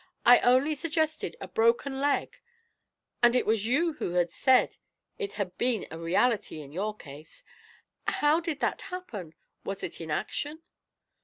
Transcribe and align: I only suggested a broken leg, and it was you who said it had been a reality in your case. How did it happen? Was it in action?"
I 0.25 0.39
only 0.39 0.73
suggested 0.73 1.35
a 1.39 1.47
broken 1.47 1.99
leg, 2.01 2.39
and 3.21 3.35
it 3.35 3.45
was 3.45 3.67
you 3.67 3.93
who 3.93 4.25
said 4.29 4.77
it 5.19 5.33
had 5.33 5.55
been 5.59 5.85
a 5.91 5.99
reality 5.99 6.59
in 6.59 6.71
your 6.73 6.95
case. 6.97 7.43
How 8.07 8.39
did 8.39 8.63
it 8.63 8.81
happen? 8.81 9.35
Was 9.63 9.83
it 9.83 10.01
in 10.01 10.09
action?" 10.09 10.63